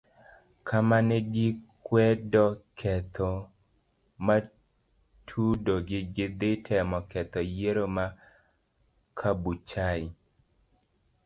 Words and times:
Kamane 0.67 1.15
gikwede 1.33 2.45
ketho 2.79 3.31
matudogi 4.25 5.99
gi 6.15 6.25
dhi 6.39 6.51
temo 6.65 6.97
ketho 7.11 7.41
yiero 7.55 7.85
ma 7.95 8.05
kabuchai. 9.19 10.03